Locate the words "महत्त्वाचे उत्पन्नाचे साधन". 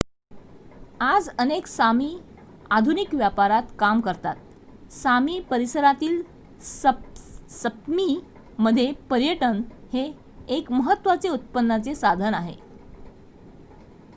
10.73-12.33